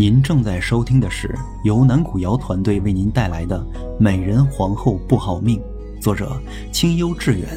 [0.00, 3.58] 您正在收听的是由南古瑶团队为您带来的
[3.98, 5.60] 《美人皇后不好命》，
[6.00, 6.40] 作者
[6.72, 7.48] 清幽致远。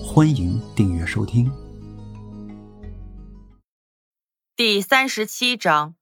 [0.00, 1.50] 欢迎订阅收听。
[4.54, 5.96] 第三十七章，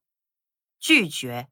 [0.78, 1.48] 拒绝。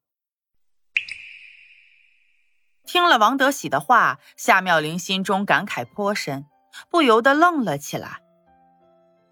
[2.84, 6.45] 听了王德喜的话，夏妙玲心中感慨颇深，
[6.91, 8.21] 不由得愣了起来。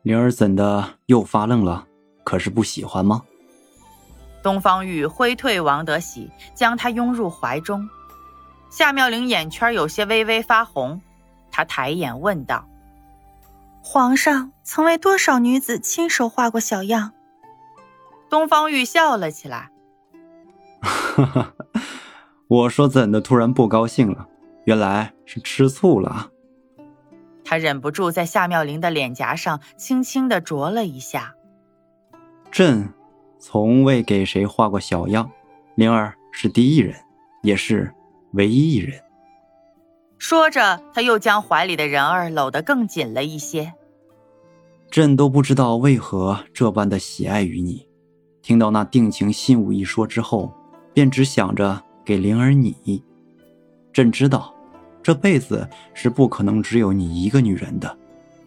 [0.00, 1.86] 灵儿怎的又发愣了？
[2.24, 3.22] 可是不喜欢吗？
[4.44, 7.88] 东方玉挥退王德喜，将他拥入怀中。
[8.68, 11.00] 夏妙玲眼圈有些微微发红，
[11.50, 12.68] 她抬眼问道
[13.82, 17.12] ：“皇上曾为多少女子亲手画过小样？”
[18.28, 19.70] 东方玉笑了起来
[20.82, 21.54] ：“哈哈，
[22.46, 24.28] 我说怎的突然不高兴了？
[24.64, 26.28] 原来是吃醋了。”
[27.46, 31.32] 他忍不住在夏妙玲的脸颊上轻轻的啄了一下。
[32.50, 32.92] 朕。
[33.46, 35.30] 从未给谁画过小样，
[35.74, 36.94] 灵儿是第一人，
[37.42, 37.92] 也是
[38.32, 38.98] 唯一一人。
[40.16, 43.74] 说着，他又将怀里的人儿搂得更紧了一些。
[44.90, 47.86] 朕都不知道为何这般的喜爱于你，
[48.40, 50.50] 听到那定情信物一说之后，
[50.94, 53.04] 便只想着给灵儿你。
[53.92, 54.54] 朕知道，
[55.02, 57.94] 这辈子是不可能只有你一个女人的，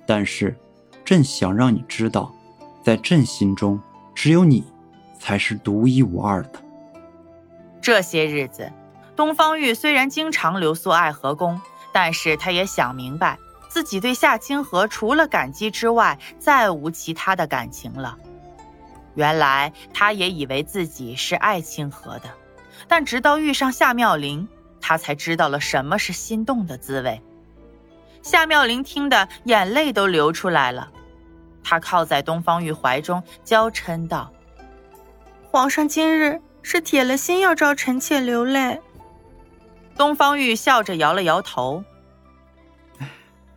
[0.07, 0.57] 但是，
[1.05, 2.33] 朕想让你知道，
[2.81, 3.79] 在朕心中，
[4.15, 4.63] 只有你。
[5.27, 6.51] 才是独一无二的。
[7.81, 8.71] 这些日子，
[9.13, 11.59] 东方玉虽然经常留宿爱河宫，
[11.91, 18.17] 但是他也想明白，自己对夏清河除了感激之外，再无其他的感情了。
[19.15, 22.29] 原来他也以为自己是爱清河的，
[22.87, 24.47] 但直到遇上夏妙玲，
[24.79, 27.21] 他才知道了什么是心动的滋味。
[28.21, 30.89] 夏妙玲听得眼泪都流出来了，
[31.65, 34.31] 她靠在东方玉怀中，娇嗔道。
[35.49, 38.79] 皇上今日是铁了心要召臣妾流泪。
[39.95, 41.83] 东方玉笑着摇了摇头。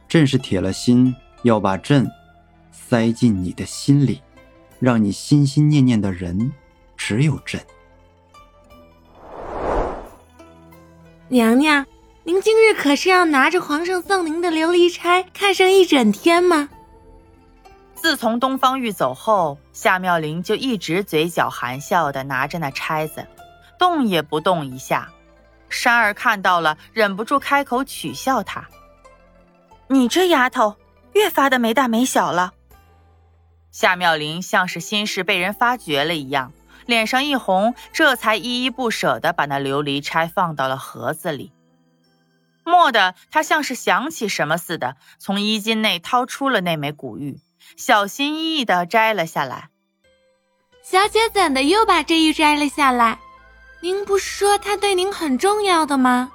[0.08, 2.08] 朕是铁了心要把朕
[2.72, 4.22] 塞进你的心里，
[4.78, 6.52] 让你心心念念的人
[6.96, 7.60] 只有朕。
[11.28, 11.84] 娘娘，
[12.24, 16.68] 您今日可是要拿着皇上送您的琉璃钗看上一整天吗？
[18.00, 23.26] 自从东方玉走后，夏妙玲就一直嘴角含笑的拿着那钗子，
[23.78, 25.10] 动也不动一下。
[25.68, 28.66] 珊儿看到了，忍不住开口取笑她
[29.86, 30.76] ：“你这丫头，
[31.12, 32.54] 越发的没大没小了。”
[33.70, 36.54] 夏妙玲像是心事被人发觉了一样，
[36.86, 41.52] 脸上一红，这才依依不舍的把那琉璃钗放到了盒子里。
[42.64, 47.38] 蓦地，她像是想起什么似的，从衣襟内掏出了那枚古玉。
[47.76, 49.70] 小心翼翼的摘了下来。
[50.82, 53.18] 小姐怎的又把这玉摘了下来？
[53.80, 56.32] 您不是说它对您很重要的吗？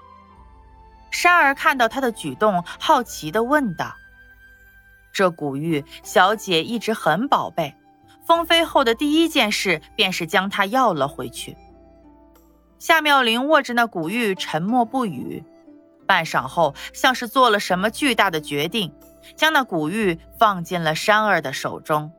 [1.12, 3.96] 珊儿看到他的举动，好奇的问道
[5.14, 7.74] ：“这古玉，小姐一直很宝贝。
[8.26, 11.56] 封妃后的第一件事，便是将它要了回去。”
[12.80, 15.44] 夏妙玲握着那古玉，沉默不语。
[16.06, 18.94] 半晌后，像是做了什么巨大的决定。
[19.36, 22.12] 将那古玉放进了珊儿的手中。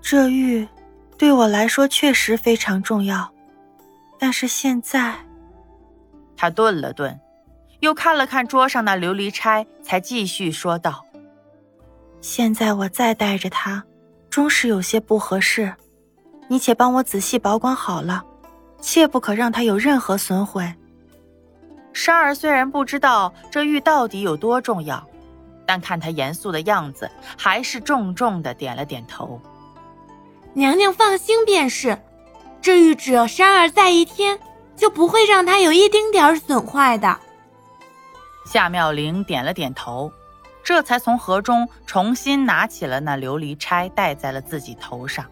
[0.00, 0.66] 这玉
[1.16, 3.32] 对我来说确实非常重要，
[4.18, 5.14] 但是现在，
[6.36, 7.20] 他顿了顿，
[7.80, 11.06] 又看了看桌上那琉璃钗，才继续说道
[12.20, 13.84] ：“现在我再带着它，
[14.28, 15.72] 终是有些不合适。
[16.48, 18.24] 你且帮我仔细保管好了，
[18.80, 20.74] 切不可让它有任何损毁。”
[21.94, 25.06] 珊儿虽然不知道这玉到底有多重要。
[25.66, 29.40] 但看他严肃的样子，还是重重的点了点头。
[30.54, 31.98] 娘娘放心便是，
[32.60, 34.38] 这玉只要珊儿在一天，
[34.76, 37.18] 就不会让他有一丁点儿损坏的。
[38.44, 40.12] 夏妙玲点了点头，
[40.62, 45.24] 这才从盒中重新拿起了那琉璃钗，戴在了自己头上。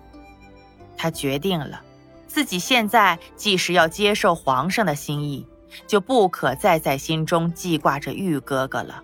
[0.96, 1.82] 她决定了，
[2.26, 5.46] 自己现在即使要接受皇上的心意，
[5.86, 9.02] 就不可再在心中记挂着玉哥哥了。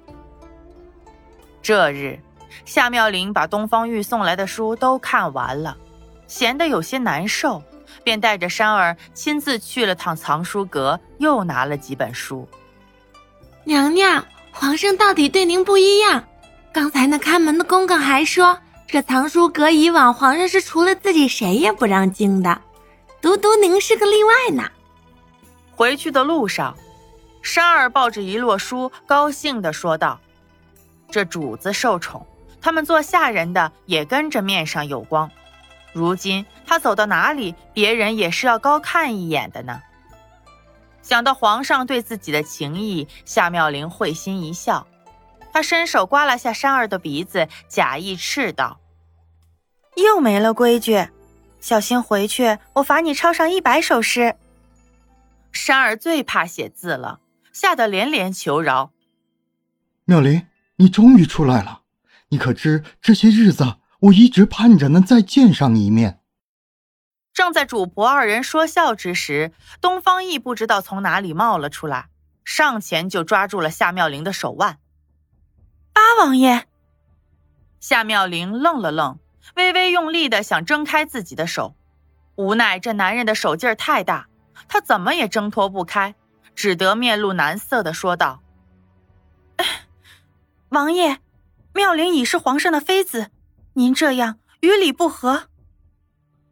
[1.67, 2.21] 这日，
[2.65, 5.77] 夏妙玲把东方玉送来的书都看完了，
[6.29, 7.61] 闲得有些难受，
[8.05, 12.49] 便带着珊儿亲自去了趟藏书阁，又拿了几本书。
[13.65, 16.23] 娘娘，皇上到底对您不一样。
[16.73, 22.61] 刚才那看门的公公还说，这藏书阁以往皇上是除了自己谁也不让进的，
[23.21, 24.71] 独独您是个例外呢。
[25.75, 26.77] 回去的路上，
[27.43, 30.21] 珊儿抱着一摞书，高兴地说道。
[31.11, 32.27] 这主子受宠，
[32.61, 35.31] 他们做下人的也跟着面上有光。
[35.93, 39.83] 如今他走到哪里，别人也是要高看一眼的呢。
[41.03, 44.87] 想到皇上对自己的情谊，夏妙玲会心一笑。
[45.53, 48.79] 她伸手刮了下山儿的鼻子，假意斥道
[49.97, 51.09] ：“又没了规矩，
[51.61, 54.37] 小心回去我罚你抄上一百首诗。”
[55.53, 57.21] 山儿最怕写字了，
[57.53, 58.91] 吓得连连求饶
[60.05, 61.83] ：“妙玲，你终于出来了！
[62.29, 66.21] 你可知这些日子？”我一直盼着能再见上你一面。
[67.33, 72.11] 正在主仆二人说笑之时，东方奕不知道从哪里冒了出来，
[72.45, 74.79] 上前就抓住了夏妙玲的手腕。
[75.95, 76.67] 八王爷，
[77.81, 79.19] 夏妙玲愣了愣，
[79.55, 81.75] 微微用力的想挣开自己的手，
[82.37, 84.29] 无奈这男人的手劲儿太大，
[84.69, 86.15] 她怎么也挣脱不开，
[86.55, 88.43] 只得面露难色的说道
[90.77, 91.21] ：“王爷，
[91.73, 93.31] 妙龄已是皇上的妃子。”
[93.73, 95.45] 您这样与礼不合，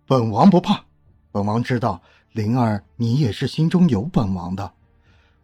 [0.07, 0.87] 本王不怕。
[1.31, 2.01] 本王知道
[2.33, 4.73] 灵儿，你也是心中有本王的，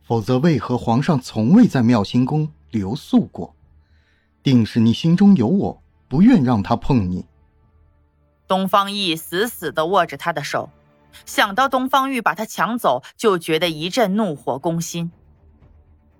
[0.03, 3.55] 否则为何皇上从未在妙心宫留宿过？
[4.43, 7.27] 定是你心中有我，不愿让他碰你。
[8.49, 10.71] 东方奕死死地握着他的手，
[11.27, 15.13] 想到东方玉把他抢走，就觉得一阵怒火攻心。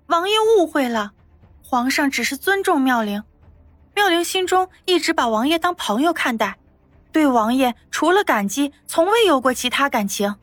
[0.05, 1.13] 王爷误会了，
[1.71, 3.23] 皇上只是尊重妙龄。
[3.95, 6.57] 妙龄心中一直把王爷当朋友看待，
[7.13, 10.35] 对王爷除了感激，从未有过其他感情。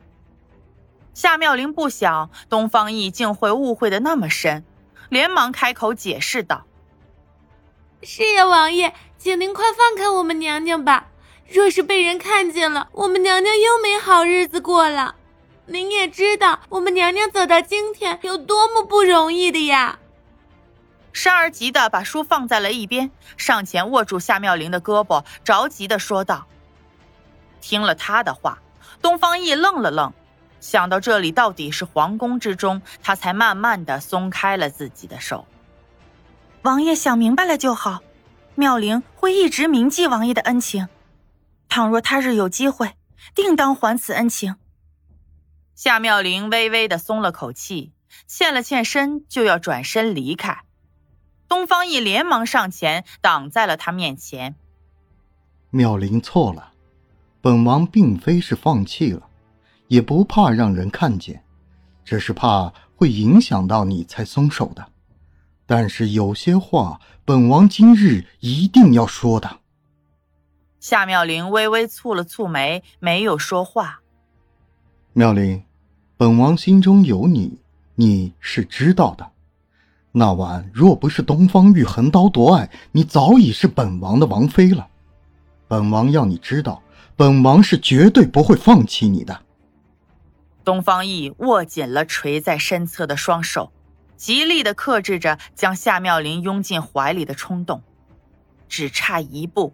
[1.13, 4.65] 夏妙龄不想东方奕竟会误会的那么深，
[5.09, 6.65] 连忙开口解释道
[8.01, 11.09] ：“是呀，王爷，请您快放开我们娘娘吧。
[11.47, 15.13] 若是被人看见了，我们娘娘又没好日子过了。
[15.67, 19.99] 您也知道，我们娘娘走到今天有多么不容易的呀。”
[21.11, 26.47] 山儿急的把书放在了一边，上前握住夏妙玲的胳膊，着急的说道
[27.61, 28.59] ：“听了他的话，
[29.01, 30.13] 东方奕愣了愣，
[30.59, 35.45] 想到这里到底是皇宫之中，他才慢慢的松开了自己的手。
[36.61, 38.01] 王爷想明白了就好，
[38.55, 40.87] 妙龄会一直铭记王爷的恩情，
[41.67, 42.93] 倘若他日有机会，
[43.33, 44.55] 定当还此恩情。”
[45.75, 47.93] 夏妙玲微微的松了口气，
[48.27, 50.63] 欠了欠身，就要转身离开。
[51.49, 54.55] 东方奕连忙上前挡在了他面前。
[55.71, 56.71] 妙龄错了，
[57.41, 59.27] 本王并非是放弃了，
[59.87, 61.43] 也不怕让人看见，
[62.05, 64.87] 只是怕会影响到你才松手的。
[65.65, 69.59] 但是有些话，本王今日一定要说的。
[70.79, 74.01] 夏妙龄微微蹙了蹙眉，没有说话。
[75.13, 75.63] 妙龄，
[76.15, 77.59] 本王心中有你，
[77.95, 79.31] 你是知道的。
[80.19, 84.85] 那晚若不是东方玉横刀夺爱，你早已是本王的王妃了。
[85.69, 86.83] 本王要你知道，
[87.15, 89.41] 本王是绝对不会放弃你的。
[90.65, 93.71] 东方奕握紧了垂在身侧的双手，
[94.17, 97.81] 极力的克制着将夏妙玲拥进怀里的冲动。
[98.67, 99.73] 只差一步，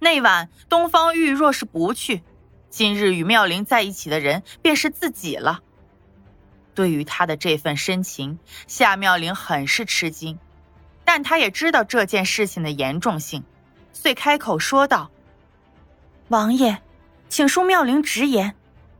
[0.00, 2.24] 那晚东方玉若是不去，
[2.70, 5.60] 今日与妙玲在一起的人便是自己了。
[6.76, 8.38] 对于他的这份深情，
[8.68, 10.38] 夏妙玲很是吃惊，
[11.06, 13.42] 但她也知道这件事情的严重性，
[13.94, 15.10] 遂开口说道
[16.28, 16.82] ：“王爷，
[17.30, 18.54] 请恕妙龄直言。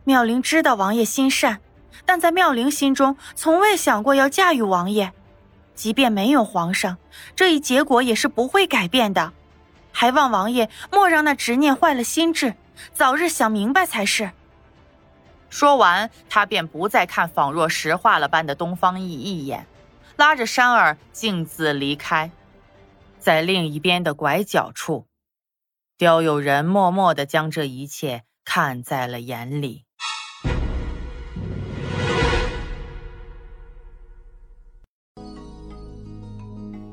[0.05, 1.61] 妙龄知道王爷心善，
[2.07, 5.13] 但在妙龄心中，从未想过要嫁与王爷。
[5.75, 6.97] 即便没有皇上，
[7.35, 9.35] 这一结果也是不会改变的。
[9.93, 12.55] 还望王爷莫让那执念坏了心智，
[12.95, 14.31] 早日想明白才是。”
[15.49, 19.67] 说完，他便不再看仿若石化了般的东方奕一眼，
[20.17, 22.31] 拉着山儿径自离开。
[23.19, 25.07] 在另一边的拐角处，
[25.97, 29.85] 刁有人默默的将这一切看在了眼里。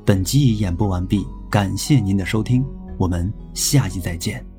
[0.06, 2.64] 本集已演播完毕，感谢您的收听，
[2.98, 4.53] 我们下集再见。